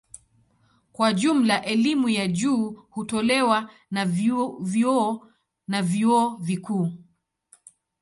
Kwa 0.91 1.13
jumla 1.13 1.65
elimu 1.65 2.09
ya 2.09 2.27
juu 2.27 2.69
hutolewa 2.89 3.71
na 3.91 4.05
vyuo 4.05 5.29
na 5.67 5.81
vyuo 5.81 6.35
vikuu. 6.37 6.91